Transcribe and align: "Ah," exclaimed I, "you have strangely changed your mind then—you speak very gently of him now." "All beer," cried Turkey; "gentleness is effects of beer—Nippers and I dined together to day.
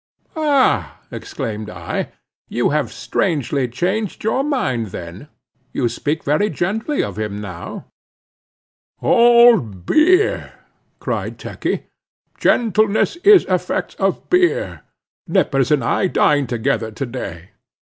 "Ah," 0.35 0.97
exclaimed 1.11 1.69
I, 1.69 2.09
"you 2.49 2.69
have 2.71 2.91
strangely 2.91 3.67
changed 3.67 4.23
your 4.23 4.43
mind 4.43 4.87
then—you 4.87 5.87
speak 5.89 6.23
very 6.23 6.49
gently 6.49 7.03
of 7.03 7.19
him 7.19 7.39
now." 7.39 7.85
"All 9.01 9.59
beer," 9.59 10.53
cried 10.97 11.37
Turkey; 11.37 11.83
"gentleness 12.39 13.15
is 13.17 13.45
effects 13.45 13.93
of 13.99 14.27
beer—Nippers 14.31 15.69
and 15.69 15.83
I 15.83 16.07
dined 16.07 16.49
together 16.49 16.89
to 16.91 17.05
day. 17.05 17.49